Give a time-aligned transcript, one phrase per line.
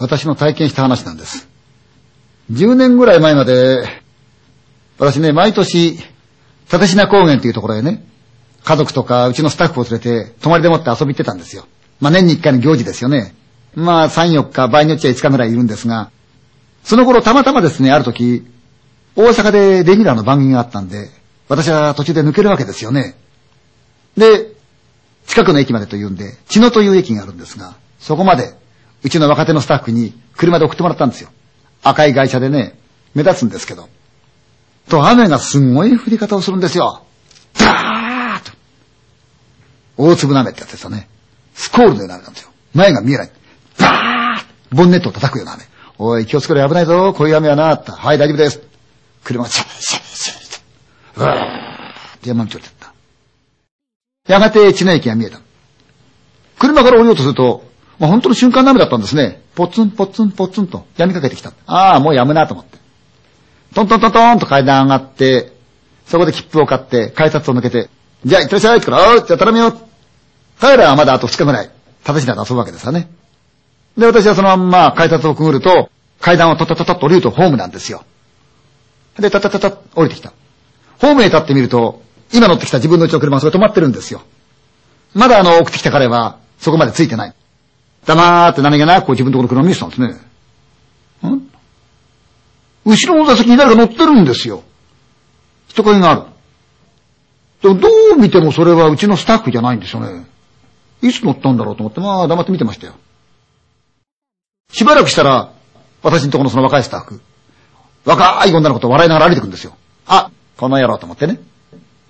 [0.00, 1.48] 私の体験した話なんです。
[2.50, 3.84] 10年ぐらい前まで、
[4.98, 6.00] 私ね、毎年、
[6.72, 8.04] 立品高原というところへね、
[8.64, 11.68] 家族とかうちのスタッフを連れて、泊まりでもって遊び行ってたんですよ。
[12.00, 13.36] まあ年に1回の行事ですよね。
[13.76, 16.10] まあ3、4日、場合によっちゃ5日ぐらいいるんですが、
[16.82, 18.44] その頃たまたまですね、ある時、
[19.14, 21.08] 大阪でレギュラーの番組があったんで、
[21.48, 23.14] 私は途中で抜けるわけですよね。
[24.16, 24.54] で、
[25.28, 28.63] 近くの駅までというんで、茅野という駅があるんですが、そこまで、
[29.04, 31.28] うちの若手のスタッフに車で送ってもらったんですよ。
[31.82, 32.78] 赤い外車でね、
[33.14, 33.88] 目立つんですけど。
[34.88, 37.04] と、雨がすんごい降り方をするんですよ。
[37.58, 38.52] ダーッと。
[39.98, 41.06] 大粒の雨ってやつですよね。
[41.54, 42.50] スコールのような雨なんですよ。
[42.74, 43.30] 前が見えない。
[43.76, 45.64] ダーッとボンネットを叩くような雨。
[45.98, 47.92] おい、気をつけろ、危ないぞ、こういう雨はな、った。
[47.92, 48.62] はい、大丈夫です。
[49.22, 51.20] 車がシャーシャーシャーシャー。
[51.20, 52.94] うわーって山道降りてった。
[54.32, 55.40] やがて地の駅が見えた。
[56.58, 59.42] 車から降りようとすると、まあ、本当の瞬間の雨だったんですね。
[59.54, 61.52] ポツンポツンポツンと闇かけてきた。
[61.66, 62.78] ああ、もうやむなと思って。
[63.74, 65.52] トントントントンと階段上がって、
[66.06, 67.88] そこで切符を買って、改札を抜けて、
[68.24, 69.76] じゃあ行ってらっしゃいってから、おうじゃあ頼むよ。
[70.60, 71.70] 彼らはまだあと2日ぐらい、
[72.06, 73.08] 立ちなで遊ぶわけですよね。
[73.96, 75.90] で、私はそのまんま改札をくぐると、
[76.20, 78.04] 階段をトタトタッと降りるとホームなんですよ。
[79.18, 80.32] で、タタタタッ降りてきた。
[81.00, 82.02] ホームへ立ってみると、
[82.32, 84.22] 今乗ってきた自分のうちの車がそれ止まってるんですよ。
[85.14, 87.34] まだあの、送ってきた彼は、そこまでついてない。
[88.06, 90.08] 黙って何気なくこう自分のところの車見せたんですね。
[91.28, 91.50] ん？
[92.84, 94.62] 後ろの座席に誰か乗ってるんですよ。
[95.68, 96.22] 人影がある。
[97.62, 100.26] でもどう見てもそれはうちのスタッフじゃないんですよね。
[101.00, 102.94] いつ乗ったんだろうと思って、まあ黙って見てましたよ。
[104.70, 105.52] しばらくしたら、
[106.02, 107.20] 私のところのその若いスタッフ、
[108.04, 109.76] 若い女の子と笑いながら歩いてくんですよ。
[110.06, 111.40] あ、この野郎と思ってね。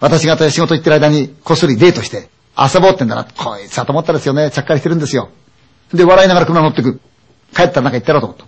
[0.00, 3.24] 私が仕事行ってる間にこっそりデートして遊ぼうってんだな。
[3.24, 4.50] こいつはと思ったですよね。
[4.50, 5.30] ちゃっかりしてるんですよ。
[5.92, 7.00] で、笑いながら車乗ってく。
[7.54, 8.46] 帰ったらなんか言ってやろうと思った。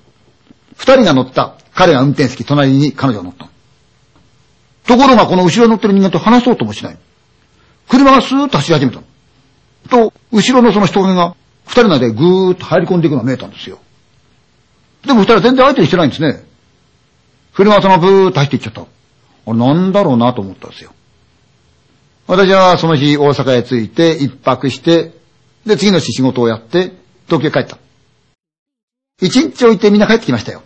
[0.76, 1.54] 二人が乗った。
[1.74, 3.48] 彼が運転席、隣に彼女が乗った。
[4.86, 6.98] ところがこの後ろに乗ってる人間と話そうともしない。
[7.88, 9.00] 車がスーッと走り始めた。
[9.88, 11.36] と、後ろのその人影が
[11.66, 13.78] 二人の間でぐーっと入り込んでいくのが見えたんですよ。
[15.04, 16.44] でも二人は全然相手にしてないんですね。
[17.54, 18.82] 車はそのブーッと走っていっちゃった。
[18.82, 18.86] あ
[19.46, 20.92] れなんだろうなと思ったんですよ。
[22.26, 25.12] 私はその日大阪へ着いて一泊して、
[25.64, 26.92] で次の日仕事をやって
[27.26, 27.78] 東京へ帰った。
[29.20, 30.62] 一日置いてみんな帰ってきましたよ。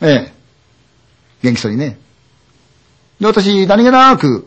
[0.00, 0.32] ええ。
[1.42, 1.98] 元気そうにね。
[3.20, 4.46] で、私、何気なく、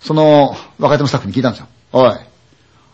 [0.00, 1.68] その、若手のスタッフに聞いたんですよ。
[1.92, 2.12] おい、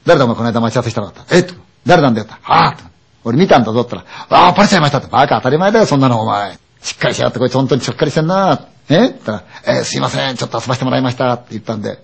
[0.04, 1.37] 誰だお前この間待ち合わせしたのかった。
[1.37, 1.54] えっと、
[1.87, 2.34] 誰なんだよって。
[2.34, 2.76] はあ
[3.25, 5.08] 俺見たんだぞって言ったら、ああ、バレちゃいましたって。
[5.08, 6.58] バカ当たり前だよ、そんなのお前。
[6.81, 8.69] しっかりしやがってこいつ本当にしっかりしてんな。
[8.88, 11.98] えって言ったら、えー、すいません、ちょっと遊ばせてもらいましたって言ったんで。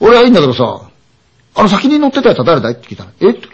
[0.00, 0.88] 俺はいいんだけどさ、
[1.54, 2.72] あの先に乗ってたやつは誰だい？
[2.72, 3.48] って聞いたら、えって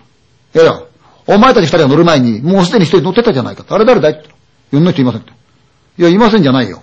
[0.58, 0.82] いやいや、
[1.28, 3.64] お前たち二人が乗る前に、もうすでに一人乗ってたじゃないか。
[3.68, 4.12] あれ誰だい?
[4.12, 4.22] って
[4.72, 5.32] 言ったら、い、人いませんって。
[5.98, 6.82] いや、いませんじゃないよ。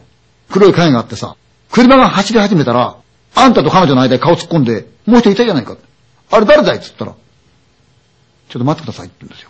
[0.50, 1.36] 黒い影があってさ、
[1.72, 2.96] 車が走り始めたら、
[3.36, 5.75] あんたと彼女の間に顔突っ込んで、もう一人いたじゃないか。
[6.31, 6.78] あれ誰だい?
[6.78, 9.50] って言ったら、ちょっと待ってくださいって言うんですよ。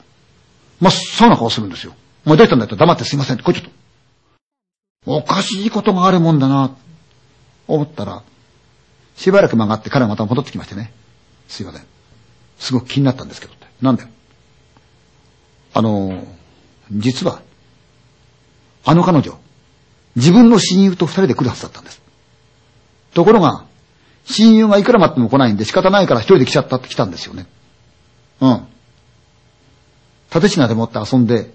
[0.81, 1.93] 真っ青な顔するんですよ。
[2.25, 3.71] お前どうしたんだって黙ってすいませんって、これちょっ
[5.05, 5.11] と。
[5.17, 6.71] おかしいことがあるもんだな、
[7.67, 8.23] 思ったら、
[9.17, 10.91] しばらく曲がって彼がまた戻ってきましてね。
[11.47, 11.83] すいません。
[12.57, 13.67] すごく気になったんですけどって。
[13.81, 14.09] なんだよ。
[15.75, 16.23] あの、
[16.89, 17.41] 実は、
[18.85, 19.37] あの彼女、
[20.15, 22.01] 自分の親友と二人で来るはずだったんです。
[23.13, 23.65] ところが、
[24.23, 27.45] 親友がいくら待っても来ないんで仕方ないから一人で来ちゃったって来たんですよね。
[28.39, 28.67] うん。
[30.33, 31.53] 立品でもって遊んで、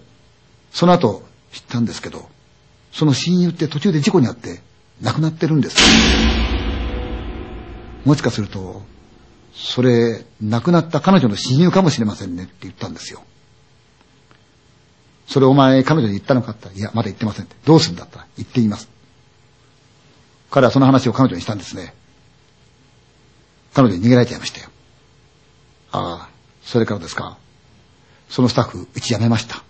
[0.70, 2.28] その後知ったんですけど、
[2.92, 4.60] その親友って途中で事故に遭って
[5.00, 5.78] 亡くなってるんです。
[8.04, 8.82] もしかすると、
[9.54, 13.22] それ、亡くなった彼女の親友かもしれませんねって言ったんですよ。
[15.26, 17.56] それお前彼女に言ったのかっていや、まだ言ってませんって。
[17.64, 18.88] どうするんだったら言っています。
[20.50, 21.94] 彼はその話を彼女にしたんですね。
[23.72, 24.68] 彼女に逃げられちゃいましたよ。
[25.92, 26.28] ああ、
[26.62, 27.38] それからですか。
[28.28, 29.62] そのスタッフ、うち辞めました。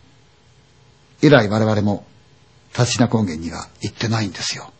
[1.22, 2.06] 以来我々も、
[2.76, 4.72] 立品高原には行ってないんですよ。